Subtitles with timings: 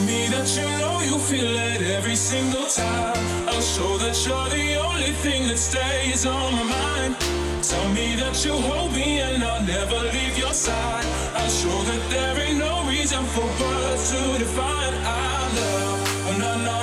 [0.00, 3.16] me that you know you feel it every single time.
[3.48, 7.16] I'll show that you're the only thing that stays on my mind.
[7.62, 11.06] Tell me that you hold me and I'll never leave your side.
[11.34, 16.00] I'll show that there ain't no reason for words to define our love.
[16.28, 16.80] Oh, no, no.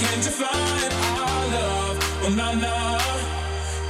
[0.00, 0.92] Can't define
[1.24, 1.96] our love.
[2.24, 2.78] Oh, no, no.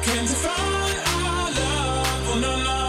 [0.07, 2.31] Can't define our love.
[2.31, 2.81] Oh, no, no.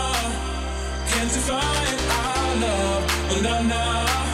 [1.11, 3.03] Can't define our love.
[3.31, 4.28] Oh, no, no.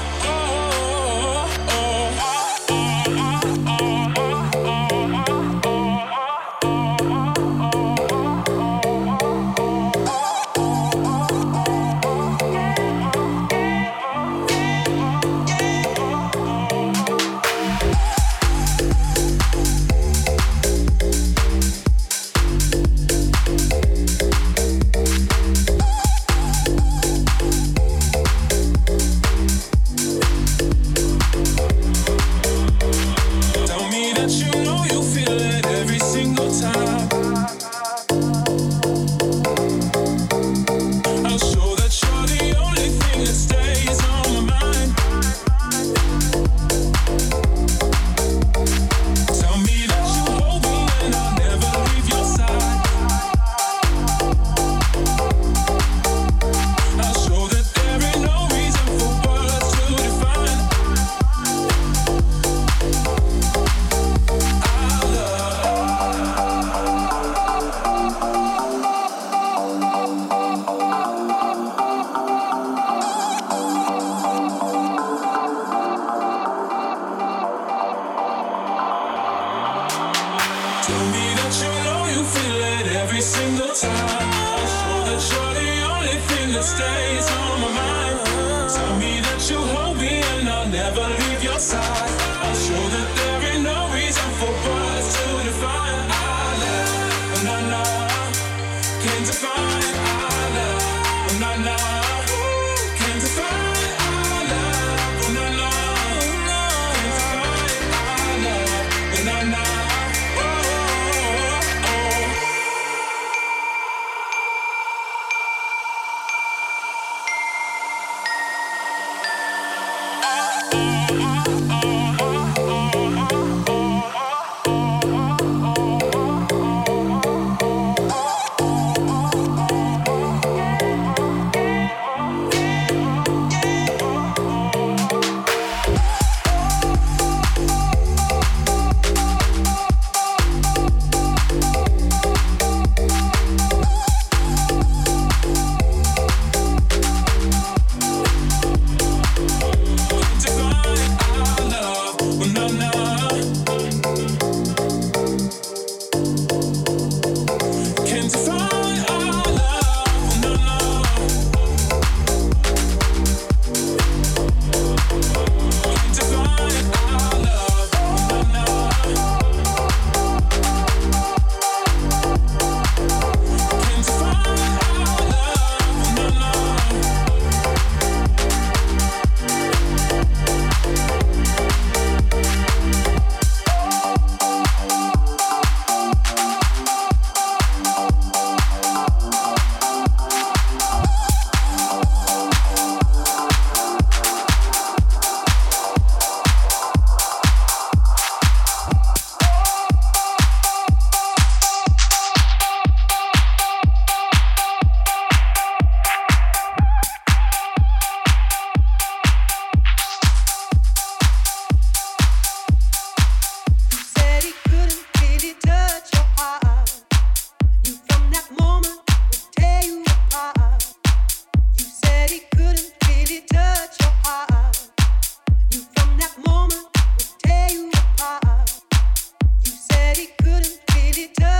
[230.15, 231.54] said he couldn't feel it.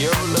[0.00, 0.39] You're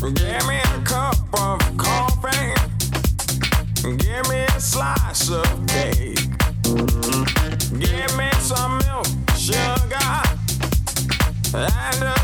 [0.00, 2.54] Give me a cup of coffee.
[3.82, 6.16] Give me a slice of cake.
[7.78, 10.22] Give me some milk, sugar,
[11.54, 12.19] and a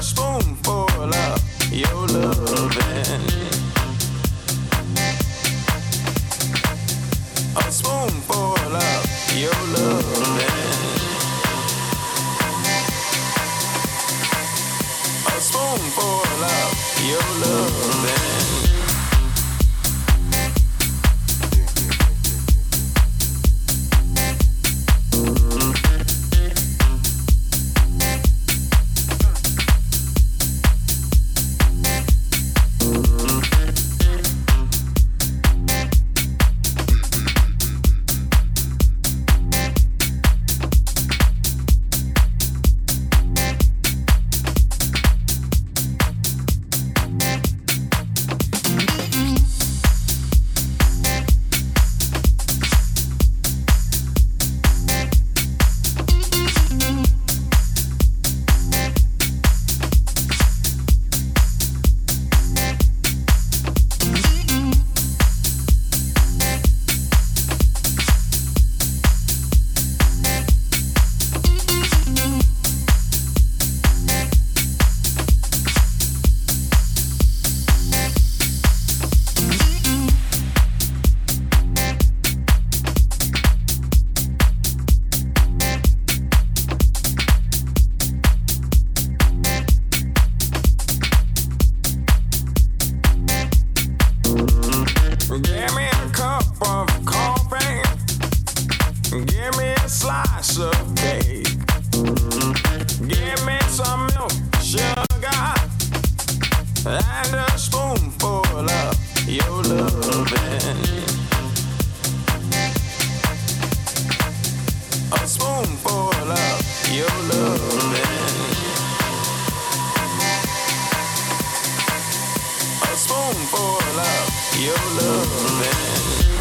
[123.07, 126.36] spoon for love, your love, man.